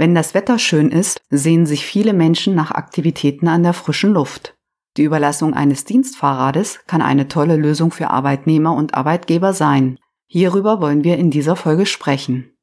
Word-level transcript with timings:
Wenn 0.00 0.14
das 0.14 0.32
Wetter 0.32 0.58
schön 0.58 0.90
ist, 0.90 1.20
sehen 1.28 1.66
sich 1.66 1.84
viele 1.84 2.14
Menschen 2.14 2.54
nach 2.54 2.70
Aktivitäten 2.70 3.48
an 3.48 3.62
der 3.62 3.74
frischen 3.74 4.14
Luft. 4.14 4.56
Die 4.96 5.02
Überlassung 5.02 5.52
eines 5.52 5.84
Dienstfahrrades 5.84 6.86
kann 6.86 7.02
eine 7.02 7.28
tolle 7.28 7.56
Lösung 7.56 7.90
für 7.90 8.08
Arbeitnehmer 8.08 8.74
und 8.74 8.94
Arbeitgeber 8.94 9.52
sein. 9.52 9.98
Hierüber 10.26 10.80
wollen 10.80 11.04
wir 11.04 11.18
in 11.18 11.30
dieser 11.30 11.54
Folge 11.54 11.84
sprechen. 11.84 12.56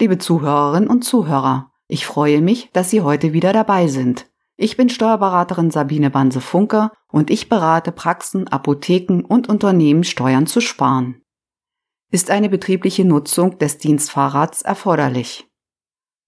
Liebe 0.00 0.18
Zuhörerinnen 0.18 0.88
und 0.88 1.04
Zuhörer, 1.04 1.70
ich 1.86 2.06
freue 2.06 2.40
mich, 2.40 2.70
dass 2.72 2.90
Sie 2.90 3.02
heute 3.02 3.32
wieder 3.32 3.52
dabei 3.52 3.86
sind. 3.86 4.26
Ich 4.56 4.76
bin 4.76 4.88
Steuerberaterin 4.88 5.70
Sabine 5.70 6.10
Banse-Funke 6.10 6.90
und 7.06 7.30
ich 7.30 7.48
berate 7.48 7.92
Praxen, 7.92 8.48
Apotheken 8.48 9.22
und 9.28 9.48
Unternehmen 9.48 10.02
Steuern 10.02 10.48
zu 10.48 10.60
sparen. 10.60 11.22
Ist 12.10 12.32
eine 12.32 12.48
betriebliche 12.48 13.04
Nutzung 13.04 13.58
des 13.58 13.78
Dienstfahrrads 13.78 14.62
erforderlich? 14.62 15.49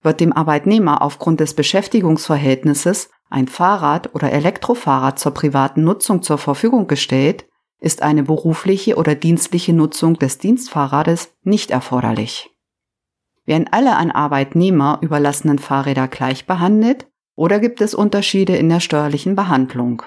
Wird 0.03 0.19
dem 0.19 0.33
Arbeitnehmer 0.33 1.01
aufgrund 1.01 1.39
des 1.39 1.53
Beschäftigungsverhältnisses 1.53 3.09
ein 3.29 3.47
Fahrrad 3.47 4.13
oder 4.13 4.31
Elektrofahrrad 4.31 5.17
zur 5.17 5.33
privaten 5.33 5.83
Nutzung 5.83 6.21
zur 6.21 6.37
Verfügung 6.37 6.87
gestellt, 6.87 7.45
ist 7.79 8.01
eine 8.01 8.23
berufliche 8.23 8.95
oder 8.95 9.15
dienstliche 9.15 9.73
Nutzung 9.73 10.19
des 10.19 10.37
Dienstfahrrades 10.37 11.33
nicht 11.43 11.71
erforderlich. 11.71 12.51
Werden 13.45 13.67
alle 13.71 13.95
an 13.95 14.11
Arbeitnehmer 14.11 14.99
überlassenen 15.01 15.57
Fahrräder 15.57 16.07
gleich 16.07 16.45
behandelt 16.45 17.07
oder 17.35 17.59
gibt 17.59 17.81
es 17.81 17.95
Unterschiede 17.95 18.55
in 18.55 18.69
der 18.69 18.79
steuerlichen 18.79 19.35
Behandlung? 19.35 20.03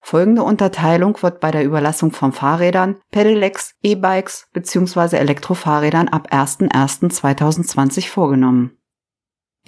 Folgende 0.00 0.42
Unterteilung 0.42 1.20
wird 1.22 1.40
bei 1.40 1.50
der 1.50 1.64
Überlassung 1.64 2.12
von 2.12 2.32
Fahrrädern, 2.32 2.96
Pedelecs, 3.10 3.74
E-Bikes 3.82 4.48
bzw. 4.52 5.16
Elektrofahrrädern 5.16 6.08
ab 6.08 6.28
01.01.2020 6.32 8.08
vorgenommen. 8.08 8.77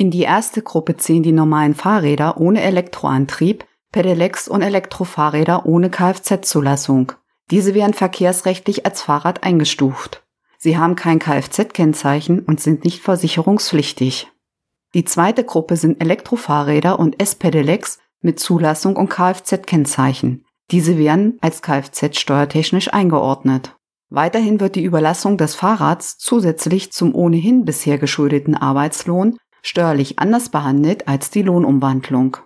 In 0.01 0.11
die 0.11 0.23
erste 0.23 0.63
Gruppe 0.63 0.97
zählen 0.97 1.23
die 1.23 1.31
normalen 1.31 1.75
Fahrräder 1.75 2.39
ohne 2.41 2.63
Elektroantrieb, 2.63 3.67
Pedelecs 3.93 4.49
und 4.49 4.63
Elektrofahrräder 4.63 5.67
ohne 5.67 5.91
Kfz-Zulassung. 5.91 7.13
Diese 7.51 7.75
werden 7.75 7.93
verkehrsrechtlich 7.93 8.87
als 8.87 9.03
Fahrrad 9.03 9.45
eingestuft. 9.45 10.25
Sie 10.57 10.79
haben 10.79 10.97
kein 10.97 11.19
Kfz-Kennzeichen 11.19 12.39
und 12.41 12.61
sind 12.61 12.83
nicht 12.85 13.03
versicherungspflichtig. 13.03 14.29
Die 14.95 15.05
zweite 15.05 15.45
Gruppe 15.45 15.77
sind 15.77 16.01
Elektrofahrräder 16.01 16.99
und 16.99 17.21
S-Pedelecs 17.21 17.99
mit 18.23 18.41
Zulassung 18.41 18.97
und 18.97 19.11
Kfz-Kennzeichen. 19.11 20.47
Diese 20.71 20.97
werden 20.97 21.37
als 21.43 21.61
Kfz 21.61 22.19
steuertechnisch 22.19 22.91
eingeordnet. 22.91 23.77
Weiterhin 24.09 24.61
wird 24.61 24.77
die 24.77 24.83
Überlassung 24.85 25.37
des 25.37 25.55
Fahrrads 25.55 26.17
zusätzlich 26.17 26.91
zum 26.91 27.15
ohnehin 27.15 27.67
bisher 27.67 27.99
geschuldeten 27.99 28.55
Arbeitslohn 28.55 29.37
steuerlich 29.63 30.19
anders 30.19 30.49
behandelt 30.49 31.09
als 31.09 31.31
die 31.31 31.43
Lohnumwandlung. 31.43 32.37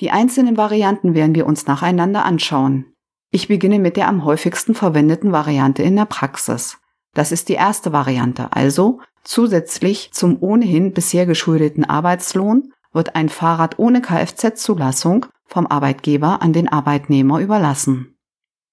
Die 0.00 0.10
einzelnen 0.10 0.56
Varianten 0.56 1.14
werden 1.14 1.34
wir 1.34 1.46
uns 1.46 1.66
nacheinander 1.66 2.24
anschauen. 2.24 2.86
Ich 3.30 3.48
beginne 3.48 3.78
mit 3.78 3.96
der 3.96 4.08
am 4.08 4.24
häufigsten 4.24 4.74
verwendeten 4.74 5.32
Variante 5.32 5.82
in 5.82 5.96
der 5.96 6.04
Praxis. 6.04 6.78
Das 7.14 7.32
ist 7.32 7.48
die 7.48 7.54
erste 7.54 7.92
Variante, 7.92 8.52
also 8.52 9.00
zusätzlich 9.22 10.12
zum 10.12 10.36
ohnehin 10.40 10.92
bisher 10.92 11.26
geschuldeten 11.26 11.84
Arbeitslohn 11.84 12.72
wird 12.92 13.16
ein 13.16 13.28
Fahrrad 13.28 13.78
ohne 13.78 14.00
Kfz-Zulassung 14.00 15.26
vom 15.46 15.66
Arbeitgeber 15.66 16.42
an 16.42 16.52
den 16.52 16.68
Arbeitnehmer 16.68 17.40
überlassen. 17.40 18.16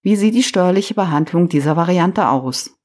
Wie 0.04 0.16
sieht 0.16 0.36
die 0.36 0.44
steuerliche 0.44 0.96
Behandlung 0.96 1.50
dieser 1.50 1.76
Variante 1.76 2.30
aus? 2.30 2.76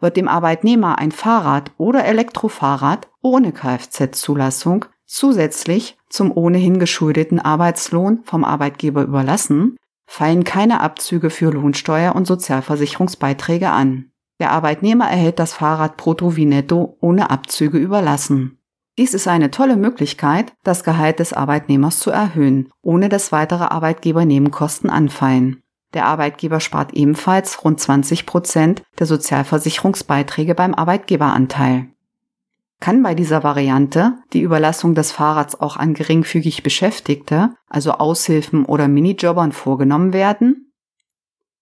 Wird 0.00 0.16
dem 0.16 0.28
Arbeitnehmer 0.28 0.98
ein 0.98 1.12
Fahrrad 1.12 1.72
oder 1.76 2.04
Elektrofahrrad 2.04 3.08
ohne 3.22 3.52
Kfz-Zulassung 3.52 4.86
zusätzlich 5.06 5.98
zum 6.08 6.30
ohnehin 6.36 6.78
geschuldeten 6.78 7.38
Arbeitslohn 7.38 8.20
vom 8.24 8.44
Arbeitgeber 8.44 9.02
überlassen, 9.02 9.76
fallen 10.06 10.44
keine 10.44 10.80
Abzüge 10.80 11.30
für 11.30 11.50
Lohnsteuer 11.50 12.14
und 12.14 12.26
Sozialversicherungsbeiträge 12.26 13.70
an. 13.70 14.10
Der 14.40 14.52
Arbeitnehmer 14.52 15.10
erhält 15.10 15.38
das 15.38 15.52
Fahrrad 15.52 15.96
brutto 15.96 16.34
wie 16.36 16.46
netto 16.46 16.96
ohne 17.00 17.30
Abzüge 17.30 17.78
überlassen. 17.78 18.58
Dies 18.98 19.14
ist 19.14 19.28
eine 19.28 19.50
tolle 19.50 19.76
Möglichkeit, 19.76 20.52
das 20.62 20.84
Gehalt 20.84 21.20
des 21.20 21.32
Arbeitnehmers 21.32 22.00
zu 22.00 22.10
erhöhen, 22.10 22.70
ohne 22.82 23.08
dass 23.08 23.32
weitere 23.32 23.64
Arbeitgebernebenkosten 23.64 24.90
anfallen. 24.90 25.62
Der 25.94 26.06
Arbeitgeber 26.06 26.60
spart 26.60 26.92
ebenfalls 26.92 27.64
rund 27.64 27.80
20 27.80 28.26
Prozent 28.26 28.82
der 28.98 29.06
Sozialversicherungsbeiträge 29.06 30.54
beim 30.54 30.74
Arbeitgeberanteil. 30.74 31.88
Kann 32.80 33.02
bei 33.02 33.14
dieser 33.14 33.42
Variante 33.42 34.14
die 34.32 34.40
Überlassung 34.40 34.94
des 34.94 35.12
Fahrrads 35.12 35.60
auch 35.60 35.76
an 35.76 35.92
geringfügig 35.92 36.62
Beschäftigte, 36.62 37.50
also 37.68 37.92
Aushilfen 37.92 38.64
oder 38.64 38.88
Minijobbern 38.88 39.52
vorgenommen 39.52 40.14
werden? 40.14 40.72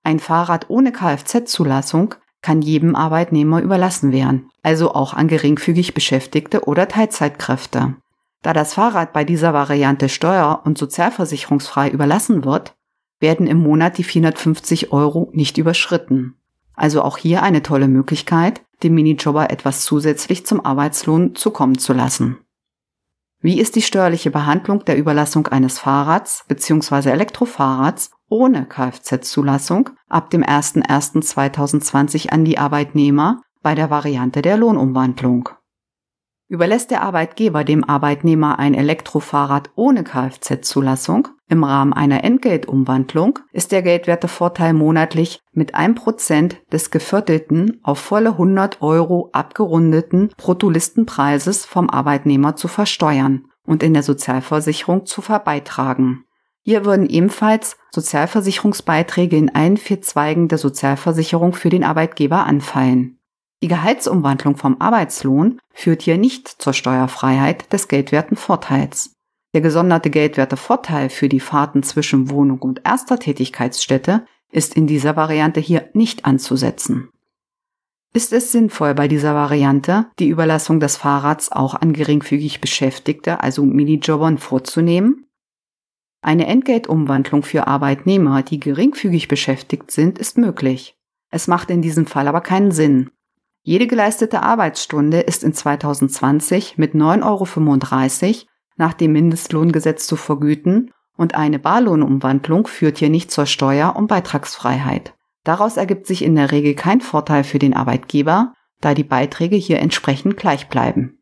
Ein 0.04 0.20
Fahrrad 0.20 0.70
ohne 0.70 0.92
Kfz-Zulassung 0.92 2.14
kann 2.40 2.62
jedem 2.62 2.94
Arbeitnehmer 2.94 3.60
überlassen 3.60 4.12
werden, 4.12 4.48
also 4.62 4.94
auch 4.94 5.12
an 5.12 5.26
geringfügig 5.26 5.92
Beschäftigte 5.92 6.64
oder 6.68 6.86
Teilzeitkräfte. 6.86 7.96
Da 8.42 8.52
das 8.52 8.74
Fahrrad 8.74 9.12
bei 9.12 9.24
dieser 9.24 9.52
Variante 9.52 10.08
steuer- 10.08 10.62
und 10.64 10.78
sozialversicherungsfrei 10.78 11.90
überlassen 11.90 12.44
wird, 12.44 12.76
werden 13.20 13.46
im 13.46 13.58
Monat 13.58 13.98
die 13.98 14.04
450 14.04 14.92
Euro 14.92 15.30
nicht 15.32 15.58
überschritten. 15.58 16.34
Also 16.74 17.02
auch 17.02 17.16
hier 17.16 17.42
eine 17.42 17.62
tolle 17.62 17.88
Möglichkeit, 17.88 18.62
dem 18.82 18.94
Minijobber 18.94 19.50
etwas 19.50 19.82
zusätzlich 19.82 20.46
zum 20.46 20.64
Arbeitslohn 20.64 21.34
zukommen 21.34 21.78
zu 21.78 21.92
lassen. 21.92 22.38
Wie 23.40 23.60
ist 23.60 23.76
die 23.76 23.82
steuerliche 23.82 24.30
Behandlung 24.30 24.84
der 24.84 24.98
Überlassung 24.98 25.46
eines 25.48 25.78
Fahrrads 25.78 26.44
bzw. 26.48 27.10
Elektrofahrrads 27.10 28.10
ohne 28.28 28.66
Kfz-Zulassung 28.66 29.90
ab 30.08 30.30
dem 30.30 30.42
01.01.2020 30.42 32.30
an 32.30 32.44
die 32.44 32.58
Arbeitnehmer 32.58 33.40
bei 33.62 33.74
der 33.74 33.90
Variante 33.90 34.42
der 34.42 34.56
Lohnumwandlung? 34.56 35.48
Überlässt 36.50 36.90
der 36.90 37.02
Arbeitgeber 37.02 37.62
dem 37.62 37.84
Arbeitnehmer 37.84 38.58
ein 38.58 38.72
Elektrofahrrad 38.72 39.70
ohne 39.74 40.02
Kfz-Zulassung 40.02 41.28
im 41.46 41.62
Rahmen 41.62 41.92
einer 41.92 42.24
Entgeltumwandlung, 42.24 43.38
ist 43.52 43.70
der 43.70 43.82
Geldwertevorteil 43.82 44.72
monatlich 44.72 45.40
mit 45.52 45.74
1% 45.74 46.54
des 46.72 46.90
geviertelten 46.90 47.80
auf 47.82 47.98
volle 47.98 48.30
100 48.30 48.80
Euro 48.80 49.28
abgerundeten 49.32 50.30
Bruttolistenpreises 50.38 51.66
vom 51.66 51.90
Arbeitnehmer 51.90 52.56
zu 52.56 52.66
versteuern 52.66 53.44
und 53.66 53.82
in 53.82 53.92
der 53.92 54.02
Sozialversicherung 54.02 55.04
zu 55.04 55.20
verbeitragen. 55.20 56.24
Hier 56.62 56.86
würden 56.86 57.08
ebenfalls 57.08 57.76
Sozialversicherungsbeiträge 57.90 59.36
in 59.36 59.54
allen 59.54 59.76
vier 59.76 60.00
Zweigen 60.00 60.48
der 60.48 60.58
Sozialversicherung 60.58 61.52
für 61.52 61.68
den 61.68 61.84
Arbeitgeber 61.84 62.46
anfallen. 62.46 63.17
Die 63.62 63.68
Gehaltsumwandlung 63.68 64.56
vom 64.56 64.80
Arbeitslohn 64.80 65.58
führt 65.72 66.02
hier 66.02 66.16
nicht 66.16 66.48
zur 66.48 66.72
Steuerfreiheit 66.72 67.72
des 67.72 67.88
Geldwertenvorteils. 67.88 69.12
Der 69.54 69.60
gesonderte 69.62 70.10
Geldwertevorteil 70.10 71.10
für 71.10 71.28
die 71.28 71.40
Fahrten 71.40 71.82
zwischen 71.82 72.30
Wohnung 72.30 72.60
und 72.60 72.82
erster 72.84 73.18
Tätigkeitsstätte 73.18 74.26
ist 74.52 74.74
in 74.74 74.86
dieser 74.86 75.16
Variante 75.16 75.58
hier 75.58 75.90
nicht 75.92 76.24
anzusetzen. 76.24 77.08
Ist 78.14 78.32
es 78.32 78.52
sinnvoll, 78.52 78.94
bei 78.94 79.08
dieser 79.08 79.34
Variante 79.34 80.06
die 80.18 80.28
Überlassung 80.28 80.80
des 80.80 80.96
Fahrrads 80.96 81.52
auch 81.52 81.74
an 81.74 81.92
geringfügig 81.92 82.60
Beschäftigte, 82.60 83.42
also 83.42 83.64
Minijobbern, 83.64 84.38
vorzunehmen? 84.38 85.26
Eine 86.22 86.46
Entgeltumwandlung 86.46 87.42
für 87.42 87.66
Arbeitnehmer, 87.66 88.42
die 88.42 88.60
geringfügig 88.60 89.28
beschäftigt 89.28 89.90
sind, 89.90 90.18
ist 90.18 90.38
möglich. 90.38 90.96
Es 91.30 91.46
macht 91.48 91.70
in 91.70 91.82
diesem 91.82 92.06
Fall 92.06 92.26
aber 92.28 92.40
keinen 92.40 92.72
Sinn, 92.72 93.10
jede 93.62 93.86
geleistete 93.86 94.42
Arbeitsstunde 94.42 95.20
ist 95.20 95.44
in 95.44 95.52
2020 95.52 96.78
mit 96.78 96.94
9,35 96.94 98.26
Euro 98.26 98.48
nach 98.76 98.94
dem 98.94 99.12
Mindestlohngesetz 99.12 100.06
zu 100.06 100.16
vergüten 100.16 100.92
und 101.16 101.34
eine 101.34 101.58
Barlohnumwandlung 101.58 102.66
führt 102.66 102.98
hier 102.98 103.10
nicht 103.10 103.30
zur 103.30 103.46
Steuer- 103.46 103.96
und 103.96 104.06
Beitragsfreiheit. 104.06 105.14
Daraus 105.44 105.76
ergibt 105.76 106.06
sich 106.06 106.22
in 106.22 106.36
der 106.36 106.52
Regel 106.52 106.74
kein 106.74 107.00
Vorteil 107.00 107.42
für 107.42 107.58
den 107.58 107.74
Arbeitgeber, 107.74 108.54
da 108.80 108.94
die 108.94 109.04
Beiträge 109.04 109.56
hier 109.56 109.80
entsprechend 109.80 110.36
gleich 110.36 110.68
bleiben. 110.68 111.18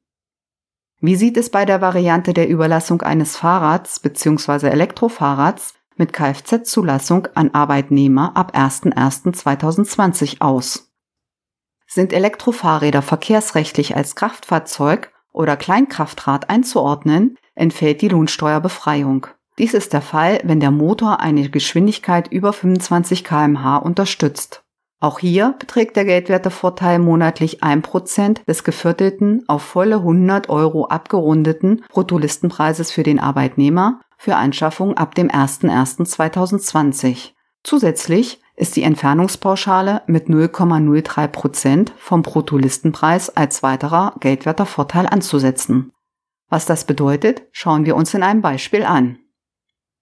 Wie 1.00 1.16
sieht 1.16 1.37
es 1.37 1.50
bei 1.50 1.64
der 1.64 1.81
Variante 1.81 2.34
der 2.34 2.49
Überlassung 2.49 3.02
eines 3.02 3.37
Fahrrads 3.37 4.00
bzw. 4.00 4.69
Elektrofahrrads 4.69 5.75
mit 5.96 6.12
Kfz-Zulassung 6.12 7.28
an 7.34 7.50
Arbeitnehmer 7.52 8.37
ab 8.37 8.55
01.01.2020 8.55 10.40
aus? 10.40 10.90
Sind 11.86 12.12
Elektrofahrräder 12.12 13.02
verkehrsrechtlich 13.02 13.96
als 13.96 14.16
Kraftfahrzeug 14.16 15.12
oder 15.32 15.56
Kleinkraftrad 15.56 16.50
einzuordnen, 16.50 17.38
entfällt 17.54 18.02
die 18.02 18.08
Lohnsteuerbefreiung. 18.08 19.28
Dies 19.58 19.72
ist 19.72 19.92
der 19.92 20.02
Fall, 20.02 20.40
wenn 20.44 20.60
der 20.60 20.70
Motor 20.70 21.20
eine 21.20 21.48
Geschwindigkeit 21.48 22.30
über 22.30 22.52
25 22.52 23.24
kmh 23.24 23.78
unterstützt. 23.78 24.62
Auch 24.98 25.18
hier 25.18 25.54
beträgt 25.58 25.96
der 25.96 26.06
Geldwertevorteil 26.06 26.98
monatlich 26.98 27.62
1% 27.62 28.46
des 28.46 28.64
geviertelten 28.64 29.44
auf 29.46 29.60
volle 29.62 29.96
100 29.96 30.48
Euro 30.48 30.86
abgerundeten 30.86 31.84
Bruttolistenpreises 31.90 32.90
für 32.90 33.02
den 33.02 33.20
Arbeitnehmer 33.20 34.00
für 34.16 34.36
Anschaffung 34.36 34.96
ab 34.96 35.14
dem 35.14 35.28
01.01.2020. 35.28 37.32
Zusätzlich 37.62 38.40
ist 38.56 38.76
die 38.76 38.82
Entfernungspauschale 38.82 40.03
mit 40.06 40.29
0,03% 40.29 41.91
vom 41.99 42.23
Bruttolistenpreis 42.23 43.37
als 43.37 43.62
weiterer 43.62 44.14
geldwerter 44.20 44.67
Vorteil 44.67 45.06
anzusetzen. 45.06 45.93
Was 46.49 46.64
das 46.64 46.85
bedeutet, 46.85 47.43
schauen 47.53 47.85
wir 47.85 47.97
uns 47.97 48.14
in 48.14 48.23
einem 48.23 48.41
Beispiel 48.41 48.85
an. 48.85 49.19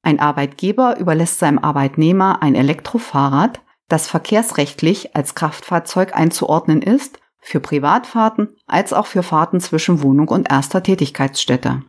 Ein 0.03 0.21
Arbeitgeber 0.21 0.99
überlässt 0.99 1.39
seinem 1.39 1.59
Arbeitnehmer 1.59 2.43
ein 2.43 2.55
Elektrofahrrad, 2.55 3.61
das 3.89 4.07
verkehrsrechtlich 4.07 5.17
als 5.17 5.35
Kraftfahrzeug 5.35 6.15
einzuordnen 6.15 6.83
ist, 6.83 7.19
für 7.41 7.61
Privatfahrten 7.61 8.57
als 8.67 8.93
auch 8.93 9.07
für 9.07 9.23
Fahrten 9.23 9.61
zwischen 9.61 10.03
Wohnung 10.03 10.29
und 10.29 10.51
erster 10.51 10.83
Tätigkeitsstätte. 10.83 11.83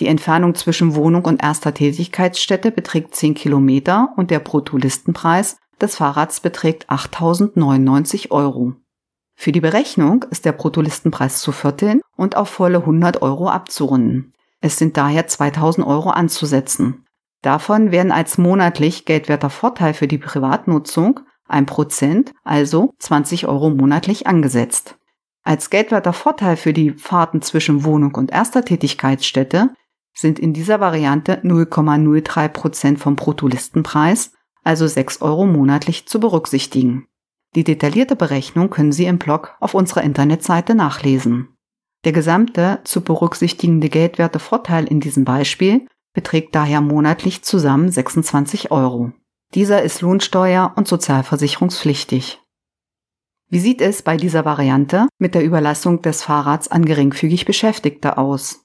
Die 0.00 0.06
Entfernung 0.06 0.54
zwischen 0.54 0.94
Wohnung 0.94 1.24
und 1.26 1.42
erster 1.42 1.72
Tätigkeitsstätte 1.74 2.70
beträgt 2.70 3.14
10 3.14 3.34
Kilometer 3.34 4.12
und 4.16 4.30
der 4.30 4.40
Bruttolistenpreis 4.40 5.58
des 5.80 5.96
Fahrrads 5.96 6.40
beträgt 6.40 6.90
8.099 6.90 8.30
Euro. 8.30 8.74
Für 9.36 9.52
die 9.52 9.60
Berechnung 9.60 10.24
ist 10.30 10.44
der 10.44 10.52
Bruttolistenpreis 10.52 11.40
zu 11.40 11.52
vierteln 11.52 12.02
und 12.16 12.36
auf 12.36 12.50
volle 12.50 12.78
100 12.78 13.22
Euro 13.22 13.48
abzurunden. 13.48 14.34
Es 14.60 14.76
sind 14.76 14.96
daher 14.96 15.26
2000 15.26 15.86
Euro 15.86 16.10
anzusetzen. 16.10 17.06
Davon 17.42 17.90
werden 17.90 18.12
als 18.12 18.36
monatlich 18.36 19.06
geldwerter 19.06 19.48
Vorteil 19.48 19.94
für 19.94 20.06
die 20.06 20.18
Privatnutzung 20.18 21.20
ein 21.48 21.66
Prozent, 21.66 22.32
also 22.44 22.92
20 22.98 23.48
Euro 23.48 23.70
monatlich 23.70 24.26
angesetzt. 24.26 24.98
Als 25.42 25.70
geldwerter 25.70 26.12
Vorteil 26.12 26.56
für 26.56 26.72
die 26.72 26.92
Fahrten 26.92 27.40
zwischen 27.40 27.84
Wohnung 27.84 28.14
und 28.14 28.30
erster 28.30 28.64
Tätigkeitsstätte 28.64 29.70
sind 30.12 30.38
in 30.38 30.52
dieser 30.52 30.80
Variante 30.80 31.40
0,03 31.42 32.48
Prozent 32.48 32.98
vom 32.98 33.16
Bruttolistenpreis, 33.16 34.32
also 34.64 34.86
6 34.86 35.22
Euro 35.22 35.46
monatlich 35.46 36.06
zu 36.06 36.20
berücksichtigen. 36.20 37.06
Die 37.54 37.64
detaillierte 37.64 38.16
Berechnung 38.16 38.70
können 38.70 38.92
Sie 38.92 39.06
im 39.06 39.18
Blog 39.18 39.56
auf 39.60 39.74
unserer 39.74 40.02
Internetseite 40.02 40.74
nachlesen. 40.74 41.48
Der 42.04 42.12
gesamte 42.12 42.80
zu 42.84 43.02
berücksichtigende 43.02 43.88
geldwerte 43.88 44.38
Vorteil 44.38 44.86
in 44.86 45.00
diesem 45.00 45.24
Beispiel 45.24 45.86
beträgt 46.14 46.54
daher 46.54 46.80
monatlich 46.80 47.42
zusammen 47.42 47.90
26 47.90 48.70
Euro. 48.70 49.12
Dieser 49.54 49.82
ist 49.82 50.00
lohnsteuer- 50.00 50.72
und 50.76 50.88
sozialversicherungspflichtig. 50.88 52.40
Wie 53.48 53.58
sieht 53.58 53.80
es 53.80 54.02
bei 54.02 54.16
dieser 54.16 54.44
Variante 54.44 55.08
mit 55.18 55.34
der 55.34 55.44
Überlassung 55.44 56.02
des 56.02 56.22
Fahrrads 56.22 56.68
an 56.68 56.84
geringfügig 56.84 57.46
Beschäftigte 57.46 58.16
aus? 58.16 58.64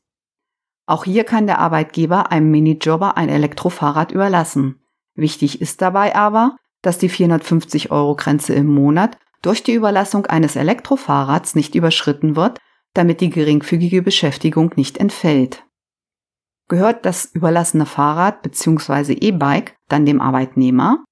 Auch 0.85 1.05
hier 1.05 1.23
kann 1.23 1.47
der 1.47 1.57
Arbeitgeber 1.57 2.31
einem 2.31 2.51
Minijobber 2.51 3.17
ein 3.17 3.29
Elektrofahrrad 3.29 4.11
überlassen. 4.11 4.79
Wichtig 5.15 5.61
ist 5.61 5.81
dabei 5.81 6.15
aber, 6.15 6.57
dass 6.81 6.97
die 6.97 7.09
450 7.09 7.91
Euro 7.91 8.15
Grenze 8.15 8.53
im 8.53 8.67
Monat 8.67 9.17
durch 9.41 9.63
die 9.63 9.73
Überlassung 9.73 10.25
eines 10.25 10.55
Elektrofahrrads 10.55 11.55
nicht 11.55 11.75
überschritten 11.75 12.35
wird, 12.35 12.59
damit 12.93 13.21
die 13.21 13.29
geringfügige 13.29 14.01
Beschäftigung 14.01 14.71
nicht 14.75 14.97
entfällt. 14.97 15.65
Gehört 16.67 17.05
das 17.05 17.25
überlassene 17.25 17.85
Fahrrad 17.85 18.41
bzw. 18.41 19.13
E-Bike 19.13 19.75
dann 19.87 20.05
dem 20.05 20.19
Arbeitnehmer? 20.19 21.03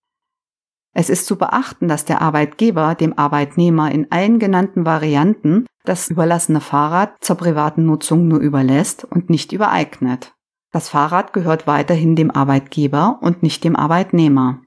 Es 0.96 1.10
ist 1.10 1.26
zu 1.26 1.38
beachten, 1.38 1.88
dass 1.88 2.06
der 2.06 2.22
Arbeitgeber 2.22 2.96
dem 2.96 3.18
Arbeitnehmer 3.18 3.92
in 3.92 4.12
allen 4.12 4.40
genannten 4.40 4.86
Varianten 4.86 5.66
das 5.86 6.10
überlassene 6.10 6.62
Fahrrad 6.62 7.24
zur 7.24 7.36
privaten 7.36 7.86
Nutzung 7.86 8.28
nur 8.28 8.40
überlässt 8.40 9.04
und 9.06 9.30
nicht 9.30 9.52
übereignet. 9.52 10.33
Das 10.74 10.90
Fahrrad 10.90 11.34
gehört 11.34 11.68
weiterhin 11.68 12.16
dem 12.16 12.32
Arbeitgeber 12.32 13.20
und 13.22 13.44
nicht 13.44 13.64
dem 13.64 13.76
Arbeitnehmer. 13.76 14.64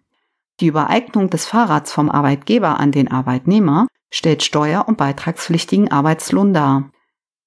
Die 0.61 0.69
Übereignung 0.69 1.31
des 1.31 1.47
Fahrrads 1.47 1.93
vom 1.93 2.11
Arbeitgeber 2.11 2.79
an 2.79 2.93
den 2.93 3.11
Arbeitnehmer 3.11 3.89
stellt 4.09 4.45
steuer- 4.45 4.87
und 4.87 4.99
beitragspflichtigen 4.99 5.91
Arbeitslohn 5.91 6.55
dar. 6.55 6.93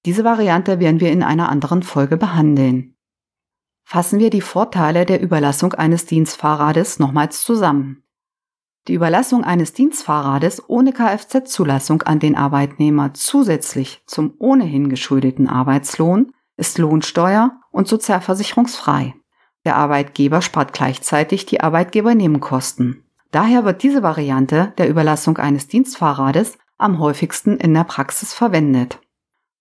Diese 0.04 0.24
Variante 0.24 0.78
werden 0.78 1.00
wir 1.00 1.10
in 1.10 1.22
einer 1.22 1.48
anderen 1.48 1.82
Folge 1.82 2.18
behandeln. 2.18 2.96
Fassen 3.82 4.18
wir 4.18 4.28
die 4.28 4.42
Vorteile 4.42 5.06
der 5.06 5.22
Überlassung 5.22 5.72
eines 5.72 6.04
Dienstfahrrades 6.04 6.98
nochmals 6.98 7.42
zusammen. 7.42 8.04
Die 8.88 8.94
Überlassung 8.94 9.42
eines 9.42 9.72
Dienstfahrrades 9.72 10.68
ohne 10.68 10.92
Kfz-Zulassung 10.92 12.02
an 12.02 12.18
den 12.18 12.36
Arbeitnehmer 12.36 13.14
zusätzlich 13.14 14.02
zum 14.06 14.34
ohnehin 14.38 14.90
geschuldeten 14.90 15.48
Arbeitslohn 15.48 16.32
ist 16.58 16.78
lohnsteuer- 16.78 17.59
und 17.70 17.88
sozialversicherungsfrei. 17.88 19.14
Der 19.64 19.76
Arbeitgeber 19.76 20.42
spart 20.42 20.72
gleichzeitig 20.72 21.46
die 21.46 21.60
Arbeitgebernebenkosten. 21.60 23.04
Daher 23.30 23.64
wird 23.64 23.82
diese 23.82 24.02
Variante 24.02 24.72
der 24.78 24.88
Überlassung 24.88 25.38
eines 25.38 25.68
Dienstfahrrades 25.68 26.58
am 26.78 26.98
häufigsten 26.98 27.56
in 27.58 27.74
der 27.74 27.84
Praxis 27.84 28.32
verwendet. 28.32 29.00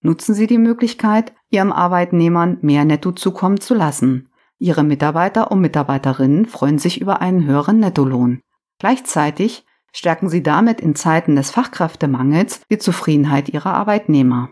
Nutzen 0.02 0.34
Sie 0.34 0.48
die 0.48 0.58
Möglichkeit, 0.58 1.34
Ihrem 1.50 1.72
Arbeitnehmern 1.72 2.58
mehr 2.62 2.86
Netto 2.86 3.12
zukommen 3.12 3.60
zu 3.60 3.74
lassen. 3.74 4.30
Ihre 4.58 4.84
Mitarbeiter 4.84 5.52
und 5.52 5.60
Mitarbeiterinnen 5.62 6.46
freuen 6.46 6.80
sich 6.80 7.02
über 7.02 7.22
einen 7.22 7.46
höheren 7.46 7.80
Nettolohn. 7.80 8.42
Gleichzeitig 8.80 9.66
stärken 9.92 10.30
Sie 10.30 10.44
damit 10.44 10.80
in 10.80 10.96
Zeiten 10.96 11.36
des 11.36 11.52
Fachkräftemangels 11.52 12.62
die 12.70 12.78
Zufriedenheit 12.78 13.50
Ihrer 13.50 13.74
Arbeitnehmer. 13.74 14.50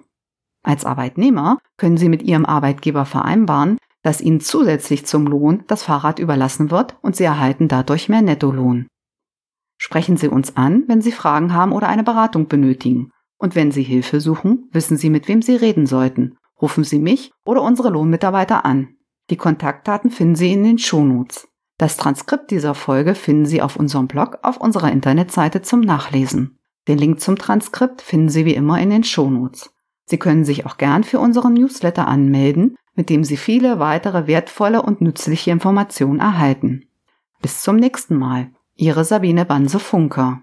Als 0.67 0.83
Arbeitnehmer 0.83 1.59
können 1.77 1.95
Sie 1.95 2.09
mit 2.09 2.23
Ihrem 2.23 2.45
Arbeitgeber 2.45 3.05
vereinbaren, 3.05 3.77
dass 4.03 4.19
Ihnen 4.19 4.41
zusätzlich 4.41 5.05
zum 5.05 5.25
Lohn 5.25 5.63
das 5.67 5.83
Fahrrad 5.83 6.19
überlassen 6.19 6.71
wird 6.71 6.97
und 7.01 7.15
Sie 7.15 7.23
erhalten 7.23 7.69
dadurch 7.69 8.09
mehr 8.09 8.21
Nettolohn. 8.21 8.87
Sprechen 9.77 10.17
Sie 10.17 10.27
uns 10.27 10.57
an, 10.57 10.83
wenn 10.87 11.01
Sie 11.01 11.13
Fragen 11.13 11.53
haben 11.53 11.71
oder 11.71 11.87
eine 11.87 12.03
Beratung 12.03 12.49
benötigen. 12.49 13.11
Und 13.37 13.55
wenn 13.55 13.71
Sie 13.71 13.83
Hilfe 13.83 14.19
suchen, 14.19 14.67
wissen 14.73 14.97
Sie, 14.97 15.09
mit 15.09 15.29
wem 15.29 15.41
Sie 15.41 15.55
reden 15.55 15.85
sollten. 15.85 16.35
Rufen 16.61 16.83
Sie 16.83 16.99
mich 16.99 17.31
oder 17.45 17.61
unsere 17.61 17.89
Lohnmitarbeiter 17.89 18.65
an. 18.65 18.89
Die 19.29 19.37
Kontaktdaten 19.37 20.11
finden 20.11 20.35
Sie 20.35 20.51
in 20.51 20.65
den 20.65 20.79
Shownotes. 20.79 21.47
Das 21.77 21.95
Transkript 21.95 22.51
dieser 22.51 22.75
Folge 22.75 23.15
finden 23.15 23.45
Sie 23.45 23.61
auf 23.61 23.77
unserem 23.77 24.07
Blog 24.07 24.39
auf 24.41 24.57
unserer 24.57 24.91
Internetseite 24.91 25.61
zum 25.61 25.79
Nachlesen. 25.79 26.59
Den 26.89 26.97
Link 26.97 27.21
zum 27.21 27.37
Transkript 27.37 28.01
finden 28.01 28.27
Sie 28.27 28.43
wie 28.43 28.55
immer 28.55 28.81
in 28.81 28.89
den 28.89 29.05
Shownotes. 29.05 29.71
Sie 30.09 30.18
können 30.18 30.45
sich 30.45 30.65
auch 30.65 30.77
gern 30.77 31.04
für 31.04 31.19
unseren 31.19 31.54
Newsletter 31.54 32.07
anmelden, 32.07 32.77
mit 32.95 33.09
dem 33.09 33.24
Sie 33.24 33.38
viele 33.38 33.77
weitere 33.77 34.25
wertvolle 34.25 34.81
und 34.81 35.02
nützliche 35.02 35.52
Informationen 35.52 36.19
erhalten. 36.19 36.85
Bis 37.42 37.61
zum 37.61 37.76
nächsten 37.76 38.16
Mal. 38.16 38.49
Ihre 38.76 39.04
Sabine 39.04 39.45
Banse 39.45 39.80
Funker. 39.80 40.42